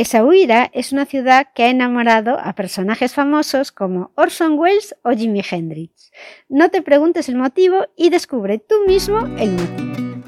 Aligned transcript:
Essaouira 0.00 0.70
es 0.72 0.92
una 0.92 1.04
ciudad 1.04 1.48
que 1.54 1.64
ha 1.64 1.68
enamorado 1.68 2.38
a 2.40 2.54
personajes 2.54 3.12
famosos 3.12 3.70
como 3.70 4.12
Orson 4.14 4.58
Welles 4.58 4.96
o 5.02 5.10
Jimi 5.10 5.42
Hendrix. 5.42 6.10
No 6.48 6.70
te 6.70 6.80
preguntes 6.80 7.28
el 7.28 7.36
motivo 7.36 7.84
y 7.98 8.08
descubre 8.08 8.58
tú 8.58 8.76
mismo 8.86 9.18
el 9.38 9.50
motivo. 9.50 10.24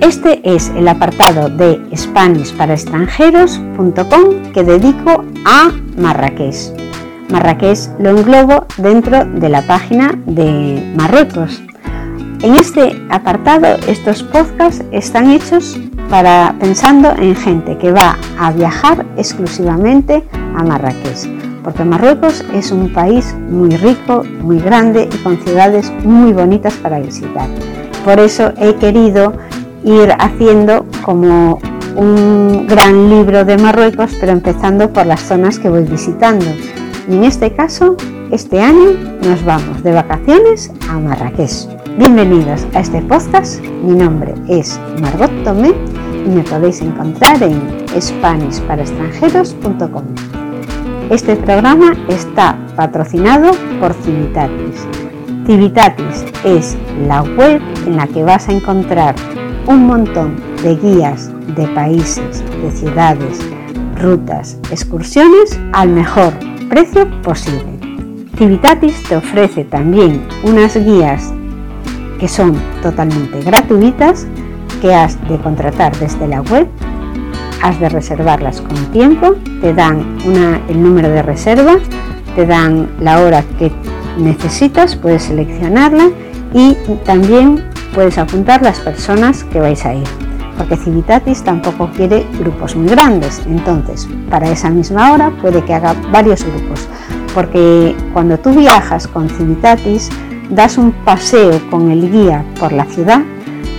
Este 0.00 0.40
es 0.42 0.70
el 0.70 0.88
apartado 0.88 1.50
de 1.50 1.78
SpanishParaExtranjeros.com 1.94 4.52
que 4.54 4.64
dedico 4.64 5.22
a 5.44 5.70
Marrakech. 5.98 6.72
Marrakech 7.28 7.90
lo 7.98 8.16
englobo 8.16 8.66
dentro 8.78 9.26
de 9.26 9.50
la 9.50 9.60
página 9.66 10.18
de 10.24 10.82
Marruecos. 10.96 11.60
En 12.40 12.54
este 12.54 13.04
apartado, 13.10 13.66
estos 13.88 14.22
podcasts 14.22 14.84
están 14.92 15.30
hechos 15.30 15.76
para 16.08 16.54
pensando 16.60 17.10
en 17.18 17.34
gente 17.34 17.76
que 17.78 17.90
va 17.90 18.16
a 18.38 18.52
viajar 18.52 19.04
exclusivamente 19.16 20.22
a 20.56 20.62
Marrakech, 20.62 21.28
porque 21.64 21.84
Marruecos 21.84 22.44
es 22.54 22.70
un 22.70 22.92
país 22.92 23.34
muy 23.50 23.70
rico, 23.70 24.22
muy 24.40 24.60
grande 24.60 25.08
y 25.12 25.16
con 25.18 25.36
ciudades 25.38 25.92
muy 26.04 26.32
bonitas 26.32 26.74
para 26.74 27.00
visitar. 27.00 27.48
Por 28.04 28.20
eso 28.20 28.52
he 28.56 28.76
querido 28.76 29.32
ir 29.82 30.14
haciendo 30.20 30.86
como 31.02 31.58
un 31.96 32.68
gran 32.68 33.10
libro 33.10 33.44
de 33.44 33.58
Marruecos, 33.58 34.12
pero 34.20 34.30
empezando 34.30 34.92
por 34.92 35.06
las 35.06 35.22
zonas 35.22 35.58
que 35.58 35.70
voy 35.70 35.82
visitando. 35.82 36.46
Y 37.08 37.16
en 37.16 37.24
este 37.24 37.52
caso, 37.52 37.96
este 38.30 38.60
año 38.60 38.92
nos 39.24 39.44
vamos 39.44 39.82
de 39.82 39.92
vacaciones 39.92 40.70
a 40.88 41.00
Marrakech. 41.00 41.77
Bienvenidos 41.98 42.66
a 42.74 42.80
este 42.80 43.02
podcast. 43.02 43.60
Mi 43.60 43.92
nombre 43.92 44.32
es 44.48 44.80
Margot 45.00 45.30
Tomé 45.42 45.74
y 46.24 46.28
me 46.28 46.44
podéis 46.44 46.80
encontrar 46.80 47.42
en 47.42 47.60
SpanishParaExtranjeros.com. 48.00 50.04
Este 51.10 51.34
programa 51.34 51.96
está 52.06 52.56
patrocinado 52.76 53.50
por 53.80 53.94
Civitatis. 53.94 54.86
Civitatis 55.44 56.24
es 56.44 56.76
la 57.08 57.22
web 57.22 57.60
en 57.84 57.96
la 57.96 58.06
que 58.06 58.22
vas 58.22 58.48
a 58.48 58.52
encontrar 58.52 59.16
un 59.66 59.88
montón 59.88 60.36
de 60.62 60.76
guías 60.76 61.32
de 61.56 61.66
países, 61.74 62.44
de 62.62 62.70
ciudades, 62.70 63.40
rutas, 64.00 64.56
excursiones 64.70 65.58
al 65.72 65.88
mejor 65.88 66.32
precio 66.68 67.08
posible. 67.22 67.76
Civitatis 68.36 69.02
te 69.02 69.16
ofrece 69.16 69.64
también 69.64 70.22
unas 70.44 70.76
guías 70.76 71.34
que 72.18 72.28
son 72.28 72.54
totalmente 72.82 73.40
gratuitas 73.42 74.26
que 74.80 74.94
has 74.94 75.20
de 75.28 75.38
contratar 75.38 75.96
desde 75.98 76.26
la 76.28 76.42
web, 76.42 76.68
has 77.62 77.78
de 77.80 77.88
reservarlas 77.88 78.60
con 78.60 78.76
tiempo, 78.92 79.34
te 79.60 79.74
dan 79.74 80.18
el 80.68 80.82
número 80.82 81.08
de 81.08 81.22
reserva, 81.22 81.76
te 82.34 82.46
dan 82.46 82.88
la 83.00 83.20
hora 83.20 83.42
que 83.58 83.72
necesitas, 84.18 84.96
puedes 84.96 85.24
seleccionarla 85.24 86.10
y 86.54 86.76
también 87.04 87.64
puedes 87.94 88.18
apuntar 88.18 88.62
las 88.62 88.78
personas 88.80 89.44
que 89.44 89.60
vais 89.60 89.84
a 89.84 89.94
ir. 89.94 90.06
Porque 90.56 90.76
Civitatis 90.76 91.42
tampoco 91.42 91.88
quiere 91.96 92.26
grupos 92.38 92.74
muy 92.74 92.88
grandes, 92.88 93.42
entonces 93.46 94.08
para 94.28 94.50
esa 94.50 94.70
misma 94.70 95.12
hora 95.12 95.30
puede 95.40 95.64
que 95.64 95.74
haga 95.74 95.94
varios 96.12 96.44
grupos. 96.44 96.88
Porque 97.34 97.94
cuando 98.12 98.38
tú 98.38 98.52
viajas 98.52 99.06
con 99.06 99.28
Civitatis, 99.28 100.08
das 100.50 100.78
un 100.78 100.92
paseo 100.92 101.60
con 101.70 101.90
el 101.90 102.10
guía 102.10 102.44
por 102.58 102.72
la 102.72 102.84
ciudad 102.84 103.22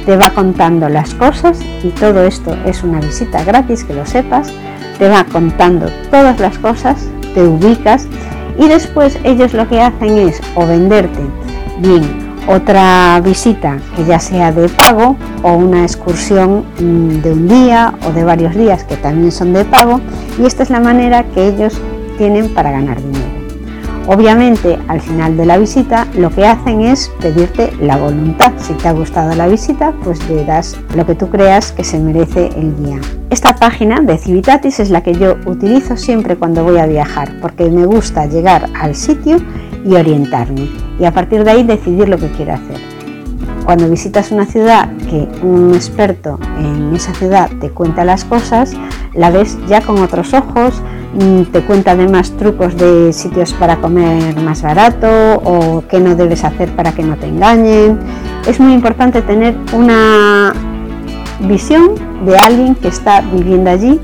te 0.10 0.18
va 0.18 0.32
contando 0.32 0.90
las 0.90 1.14
cosas 1.14 1.60
y 1.84 1.90
todo 1.90 2.24
esto 2.24 2.58
es 2.66 2.84
una 2.84 3.00
visita 3.00 3.44
gratis, 3.44 3.84
que 3.84 3.94
lo 3.94 4.08
sepas, 4.08 4.52
te 4.98 5.08
va 5.08 5.24
contando 5.26 5.88
todas 6.10 6.40
las 6.40 6.58
cosas, 6.58 7.08
te 7.36 7.44
ubicas 7.44 8.08
y 8.58 8.68
después 8.68 9.20
ellos 9.24 9.54
lo 9.54 9.68
que 9.68 9.82
hacen 9.82 10.18
es 10.18 10.42
o 10.56 10.66
venderte 10.66 11.20
bien 11.80 12.28
otra 12.48 13.22
visita 13.24 13.78
que 13.96 14.04
ya 14.06 14.20
sea 14.20 14.52
de 14.52 14.68
pago 14.70 15.16
o 15.44 15.54
una 15.54 15.84
excursión 15.84 16.66
mm, 16.80 17.22
de 17.22 17.32
un 17.32 17.48
día 17.48 17.94
o 18.08 18.12
de 18.12 18.24
varios 18.24 18.56
días 18.56 18.84
que 18.86 18.98
también 18.98 19.32
son 19.32 19.54
de 19.54 19.64
pago 19.64 20.02
y 20.40 20.46
esta 20.48 20.64
es 20.64 20.72
la 20.72 20.80
manera 20.80 21.24
que 21.36 21.50
ellos 21.50 21.80
tienen 22.18 22.52
para 22.56 22.72
ganar 22.72 22.98
dinero. 23.00 23.39
Obviamente, 24.12 24.80
al 24.88 25.02
final 25.02 25.38
de 25.38 25.46
la 25.46 25.60
visita, 25.60 26.08
lo 26.16 26.32
que 26.32 26.44
hacen 26.44 26.82
es 26.82 27.12
pedirte 27.22 27.72
la 27.80 27.96
voluntad. 27.96 28.54
Si 28.58 28.74
te 28.74 28.88
ha 28.88 28.92
gustado 28.92 29.36
la 29.36 29.48
visita, 29.48 29.94
pues 30.04 30.28
le 30.28 30.44
das 30.46 30.76
lo 30.96 31.06
que 31.06 31.14
tú 31.14 31.30
creas 31.30 31.72
que 31.72 31.84
se 31.84 32.00
merece 32.00 32.48
el 32.58 32.76
guía. 32.76 33.00
Esta 33.30 33.56
página 33.56 34.02
de 34.02 34.18
Civitatis 34.18 34.80
es 34.80 34.90
la 34.90 35.04
que 35.04 35.14
yo 35.14 35.36
utilizo 35.46 35.96
siempre 35.96 36.38
cuando 36.38 36.64
voy 36.64 36.80
a 36.80 36.88
viajar, 36.88 37.40
porque 37.40 37.70
me 37.70 37.86
gusta 37.86 38.26
llegar 38.26 38.66
al 38.74 38.96
sitio 38.96 39.38
y 39.86 39.94
orientarme, 39.94 40.68
y 41.00 41.06
a 41.06 41.14
partir 41.14 41.44
de 41.44 41.52
ahí 41.52 41.64
decidir 41.64 42.10
lo 42.10 42.18
que 42.18 42.32
quiero 42.32 42.54
hacer. 42.54 42.78
Cuando 43.64 43.88
visitas 43.88 44.32
una 44.32 44.48
ciudad 44.48 44.90
que 45.08 45.28
un 45.44 45.76
experto 45.76 46.40
en 46.58 46.96
esa 46.96 47.14
ciudad 47.14 47.52
te 47.62 47.70
cuenta 47.70 48.04
las 48.04 48.26
cosas, 48.26 48.74
la 49.14 49.30
ves 49.30 49.60
ya 49.68 49.82
con 49.82 50.00
otros 50.00 50.34
ojos, 50.34 50.82
te 51.52 51.62
cuenta 51.62 51.92
además 51.92 52.32
trucos 52.38 52.78
de 52.78 53.12
sitios 53.14 53.54
para 53.54 53.78
comer 53.78 54.36
más 54.42 54.62
barato 54.62 55.08
o 55.44 55.84
qué 55.90 56.00
no 56.00 56.16
debes 56.16 56.44
hacer 56.44 56.70
para 56.76 56.92
que 56.92 57.04
no 57.04 57.16
te 57.16 57.28
engañen. 57.28 58.00
Es 58.48 58.60
muy 58.60 58.74
importante 58.74 59.22
tener 59.22 59.56
una 59.74 60.54
visión 61.42 61.92
de 62.26 62.38
alguien 62.38 62.76
que 62.76 62.90
está 62.90 63.22
viviendo 63.22 63.70
allí 63.70 64.00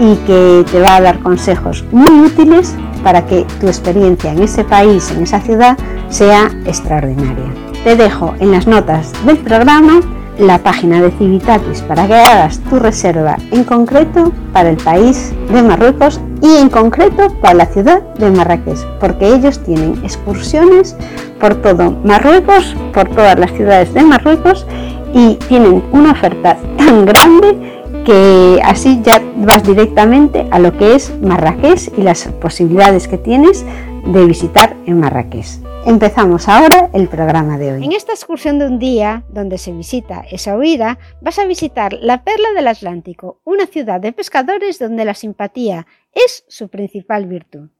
y 0.00 0.16
que 0.26 0.64
te 0.70 0.80
va 0.80 0.96
a 0.96 1.00
dar 1.00 1.20
consejos 1.20 1.84
muy 1.92 2.20
útiles 2.20 2.74
para 3.02 3.24
que 3.26 3.46
tu 3.60 3.66
experiencia 3.66 4.32
en 4.32 4.42
ese 4.42 4.64
país, 4.64 5.10
en 5.10 5.22
esa 5.22 5.40
ciudad, 5.40 5.78
sea 6.08 6.50
extraordinaria. 6.66 7.44
Te 7.84 7.96
dejo 7.96 8.34
en 8.40 8.50
las 8.50 8.66
notas 8.66 9.12
del 9.24 9.38
programa 9.38 10.00
la 10.38 10.58
página 10.58 11.00
de 11.00 11.10
Civitatis 11.12 11.82
para 11.82 12.06
que 12.06 12.14
hagas 12.14 12.58
tu 12.70 12.78
reserva 12.78 13.36
en 13.52 13.64
concreto 13.64 14.32
para 14.52 14.70
el 14.70 14.76
país 14.76 15.32
de 15.50 15.62
Marruecos 15.62 16.20
y 16.42 16.56
en 16.56 16.68
concreto 16.68 17.28
para 17.40 17.54
la 17.54 17.66
ciudad 17.66 18.02
de 18.18 18.30
Marrakech, 18.30 18.78
porque 19.00 19.34
ellos 19.34 19.60
tienen 19.60 20.00
excursiones 20.02 20.96
por 21.40 21.54
todo 21.56 21.92
Marruecos, 22.04 22.74
por 22.92 23.08
todas 23.08 23.38
las 23.38 23.52
ciudades 23.52 23.94
de 23.94 24.02
Marruecos 24.02 24.66
y 25.14 25.36
tienen 25.48 25.82
una 25.92 26.12
oferta 26.12 26.56
tan 26.76 27.06
grande 27.06 27.82
que 28.04 28.60
así 28.64 29.00
ya 29.02 29.22
vas 29.36 29.62
directamente 29.64 30.46
a 30.50 30.58
lo 30.58 30.76
que 30.76 30.94
es 30.94 31.12
Marrakech 31.22 31.92
y 31.96 32.02
las 32.02 32.24
posibilidades 32.40 33.08
que 33.08 33.16
tienes 33.16 33.64
de 34.06 34.26
visitar 34.26 34.76
en 34.86 35.00
Marrakech. 35.00 35.46
Empezamos 35.86 36.48
ahora 36.48 36.90
el 36.92 37.08
programa 37.08 37.58
de 37.58 37.72
hoy. 37.72 37.84
En 37.84 37.92
esta 37.92 38.12
excursión 38.12 38.58
de 38.58 38.66
un 38.66 38.78
día, 38.78 39.24
donde 39.30 39.58
se 39.58 39.72
visita 39.72 40.24
esa 40.30 40.56
huida, 40.56 40.98
vas 41.20 41.38
a 41.38 41.46
visitar 41.46 41.94
la 41.94 42.22
Perla 42.22 42.52
del 42.54 42.68
Atlántico, 42.68 43.40
una 43.44 43.66
ciudad 43.66 44.00
de 44.00 44.12
pescadores 44.12 44.78
donde 44.78 45.04
la 45.04 45.14
simpatía 45.14 45.86
es 46.12 46.44
su 46.48 46.68
principal 46.68 47.26
virtud. 47.26 47.70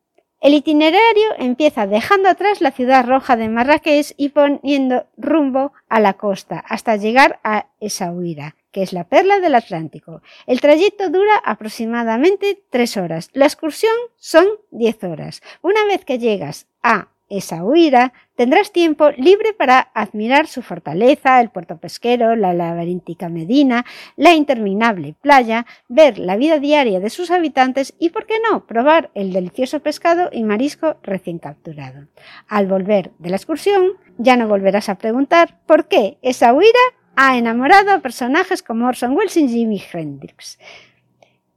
El 0.40 0.54
itinerario 0.54 1.28
empieza 1.38 1.86
dejando 1.86 2.28
atrás 2.28 2.60
la 2.60 2.70
ciudad 2.70 3.06
roja 3.06 3.36
de 3.36 3.48
Marrakech 3.48 4.14
y 4.16 4.30
poniendo 4.30 5.06
rumbo 5.16 5.72
a 5.88 6.00
la 6.00 6.14
costa 6.14 6.62
hasta 6.68 6.96
llegar 6.96 7.41
a 7.44 7.66
Essaouira, 7.80 8.56
que 8.74 8.82
es 8.82 8.92
la 8.92 9.04
perla 9.04 9.38
del 9.38 9.54
Atlántico. 9.54 10.20
El 10.48 10.60
trayecto 10.60 11.08
dura 11.08 11.36
aproximadamente 11.44 12.60
tres 12.70 12.96
horas. 12.96 13.30
La 13.32 13.44
excursión 13.44 13.94
son 14.16 14.46
diez 14.72 15.02
horas. 15.04 15.42
Una 15.62 15.84
vez 15.84 16.04
que 16.04 16.18
llegas 16.18 16.66
a 16.82 17.06
esa 17.28 17.64
huida, 17.64 18.12
tendrás 18.34 18.72
tiempo 18.72 19.10
libre 19.10 19.52
para 19.52 19.78
admirar 19.94 20.48
su 20.48 20.60
fortaleza, 20.60 21.40
el 21.40 21.50
puerto 21.50 21.78
pesquero, 21.78 22.34
la 22.34 22.52
laberíntica 22.52 23.28
Medina, 23.28 23.86
la 24.16 24.34
interminable 24.34 25.14
playa, 25.20 25.66
ver 25.88 26.18
la 26.18 26.36
vida 26.36 26.58
diaria 26.58 26.98
de 26.98 27.10
sus 27.10 27.30
habitantes 27.30 27.94
y, 28.00 28.10
por 28.10 28.26
qué 28.26 28.34
no, 28.50 28.66
probar 28.66 29.12
el 29.15 29.32
delicioso 29.32 29.80
pescado 29.80 30.30
y 30.32 30.42
marisco 30.42 30.97
recién 31.04 31.38
capturado. 31.38 32.09
Al 32.48 32.66
volver 32.66 33.12
de 33.20 33.30
la 33.30 33.36
excursión, 33.36 33.92
ya 34.18 34.36
no 34.36 34.48
volverás 34.48 34.88
a 34.88 34.97
preguntar 34.97 35.60
por 35.65 35.86
qué 35.86 36.18
esa 36.22 36.53
huida 36.53 36.80
ha 37.16 37.37
enamorado 37.37 37.93
a 37.93 38.01
personajes 38.01 38.63
como 38.63 38.87
Orson 38.87 39.16
Welles 39.16 39.37
y 39.37 39.49
Jimi 39.49 39.83
Hendrix. 39.93 40.59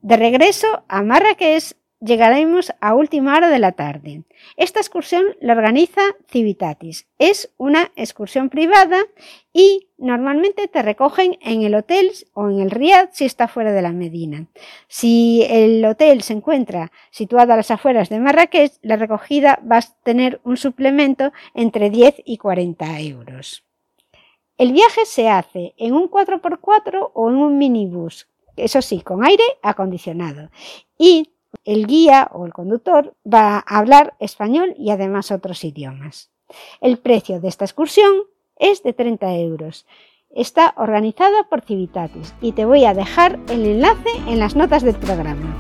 De 0.02 0.18
regreso 0.18 0.84
a 0.88 1.02
Marrakech, 1.02 1.76
llegaremos 2.00 2.74
a 2.80 2.94
última 2.94 3.36
hora 3.36 3.50
de 3.50 3.60
la 3.60 3.72
tarde. 3.72 4.24
Esta 4.56 4.80
excursión 4.80 5.26
la 5.42 5.54
organiza 5.54 6.02
Civitatis. 6.30 7.08
Es 7.18 7.52
una 7.58 7.92
excursión 7.96 8.50
privada 8.50 9.00
y 9.52 9.90
normalmente 9.98 10.68
te 10.68 10.82
recogen 10.84 11.38
en 11.42 11.64
el 11.64 11.74
hotel 11.76 12.12
o 12.34 12.50
en 12.50 12.60
el 12.60 12.72
Riad 12.72 13.10
si 13.12 13.26
está 13.26 13.48
fuera 13.48 13.72
de 13.72 13.82
la 13.82 13.94
Medina. 13.94 14.46
Si 14.88 15.44
el 15.50 15.84
hotel 15.86 16.22
se 16.22 16.34
encuentra 16.34 16.92
situado 17.10 17.54
a 17.54 17.58
las 17.58 17.72
afueras 17.72 18.10
de 18.10 18.20
Marrakech, 18.20 18.74
la 18.82 18.98
recogida 18.98 19.60
va 19.70 19.78
a 19.78 20.04
tener 20.04 20.40
un 20.44 20.58
suplemento 20.58 21.32
entre 21.56 21.90
10 21.90 22.22
y 22.26 22.38
40 22.38 23.00
euros. 23.02 23.67
El 24.58 24.74
viaje 24.74 25.06
se 25.06 25.30
hace 25.30 25.74
en 25.78 25.94
un 25.94 26.10
4x4 26.10 27.12
o 27.14 27.30
en 27.30 27.36
un 27.36 27.58
minibús 27.58 28.28
eso 28.58 28.82
sí, 28.82 29.00
con 29.02 29.24
aire 29.24 29.44
acondicionado. 29.62 30.50
Y 30.98 31.30
el 31.64 31.88
guía 31.88 32.30
o 32.34 32.46
el 32.46 32.52
conductor 32.52 33.14
va 33.32 33.64
a 33.66 33.78
hablar 33.78 34.16
español 34.20 34.74
y 34.78 34.90
además 34.90 35.32
otros 35.32 35.64
idiomas. 35.64 36.30
El 36.82 36.98
precio 36.98 37.40
de 37.40 37.48
esta 37.48 37.64
excursión 37.66 38.14
es 38.58 38.84
de 38.84 38.92
30 38.94 39.38
euros. 39.38 39.86
Está 40.30 40.74
organizada 40.78 41.48
por 41.50 41.62
Civitatis 41.62 42.34
y 42.42 42.52
te 42.52 42.66
voy 42.66 42.84
a 42.86 42.94
dejar 42.94 43.40
el 43.50 43.66
enlace 43.66 44.10
en 44.28 44.40
las 44.40 44.56
notas 44.56 44.84
del 44.84 44.96
programa. 44.96 45.56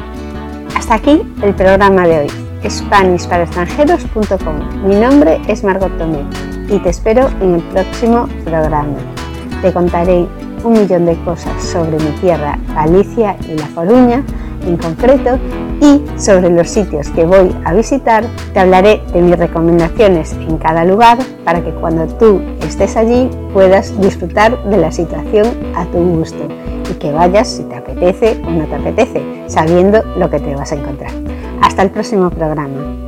Hasta 0.75 0.95
aquí 0.95 1.21
el 1.43 1.55
programa 1.55 2.07
de 2.07 2.21
hoy, 2.21 2.27
SpanishParaExtranjeros.com. 2.69 4.87
Mi 4.87 4.95
nombre 4.95 5.39
es 5.47 5.63
Margot 5.63 5.95
Tomé 5.97 6.46
y 6.69 6.79
te 6.79 6.89
espero 6.89 7.29
en 7.41 7.55
el 7.55 7.61
próximo 7.61 8.27
programa. 8.43 8.97
Te 9.61 9.73
contaré 9.73 10.27
un 10.63 10.73
millón 10.73 11.05
de 11.05 11.15
cosas 11.23 11.63
sobre 11.63 11.97
mi 11.97 12.11
tierra, 12.21 12.57
Galicia 12.73 13.35
y 13.47 13.57
La 13.57 13.67
Coruña 13.73 14.23
en 14.65 14.77
concreto 14.77 15.39
y 15.81 16.19
sobre 16.19 16.49
los 16.49 16.69
sitios 16.69 17.09
que 17.09 17.25
voy 17.25 17.55
a 17.63 17.73
visitar 17.73 18.25
te 18.53 18.59
hablaré 18.59 19.01
de 19.13 19.21
mis 19.21 19.37
recomendaciones 19.37 20.33
en 20.33 20.57
cada 20.57 20.83
lugar 20.83 21.17
para 21.43 21.63
que 21.63 21.71
cuando 21.71 22.07
tú 22.07 22.41
estés 22.61 22.97
allí 22.97 23.29
puedas 23.53 23.99
disfrutar 24.01 24.61
de 24.69 24.77
la 24.77 24.91
situación 24.91 25.47
a 25.75 25.85
tu 25.85 25.99
gusto 25.99 26.47
y 26.91 26.93
que 26.95 27.11
vayas 27.11 27.47
si 27.47 27.63
te 27.63 27.75
apetece 27.75 28.41
o 28.45 28.51
no 28.51 28.65
te 28.65 28.75
apetece, 28.75 29.43
sabiendo 29.47 30.01
lo 30.17 30.29
que 30.29 30.39
te 30.39 30.55
vas 30.55 30.71
a 30.71 30.75
encontrar. 30.75 31.11
Hasta 31.61 31.83
el 31.83 31.91
próximo 31.91 32.29
programa. 32.29 33.06